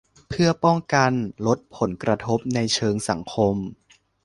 [0.29, 1.11] เพื่อป้องกัน
[1.47, 3.55] ลดผลกระทบในเชิงสังคม